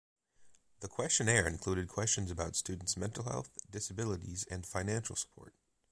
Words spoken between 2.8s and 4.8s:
mental health, disabilities, and